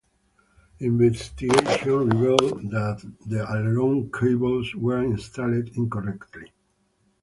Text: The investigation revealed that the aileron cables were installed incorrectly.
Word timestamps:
The 0.79 0.87
investigation 0.87 2.09
revealed 2.09 2.71
that 2.71 3.05
the 3.27 3.41
aileron 3.47 4.11
cables 4.11 4.73
were 4.73 4.99
installed 5.03 5.67
incorrectly. 5.77 6.51